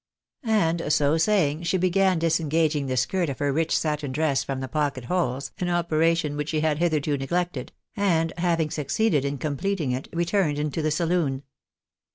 And 0.43 0.91
so 0.91 1.17
saying, 1.19 1.61
she 1.61 1.77
began 1.77 2.17
disengaging 2.17 2.87
the 2.87 2.97
skirt 2.97 3.29
of 3.29 3.37
her 3.37 3.53
rich 3.53 3.77
satin 3.77 4.11
dress 4.11 4.43
from 4.43 4.59
the 4.59 4.67
pocket 4.67 5.03
holes, 5.05 5.51
an 5.59 5.69
operation 5.69 6.35
which 6.35 6.49
she 6.49 6.61
had 6.61 6.79
hitherto 6.79 7.17
neglected, 7.19 7.71
and 7.95 8.33
having 8.39 8.71
succeeded 8.71 9.23
in 9.23 9.37
completing 9.37 9.91
it, 9.91 10.09
re 10.11 10.25
turned 10.25 10.57
into 10.57 10.81
the 10.81 10.89
saloon. 10.89 11.43